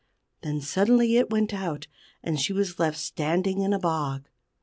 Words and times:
Then 0.41 0.61
suddenly 0.61 1.17
it 1.17 1.29
went 1.29 1.53
out, 1.53 1.85
and 2.23 2.39
she 2.39 2.53
was 2.53 2.79
left 2.79 2.97
standing 2.97 3.61
in 3.61 3.71
a 3.71 3.77
bog. 3.77 4.27